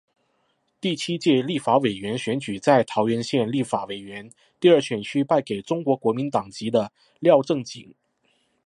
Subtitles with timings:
[0.79, 7.93] 第七届立法委员选举在桃园县立法委员第二选举区败给中国国民党籍的廖正井。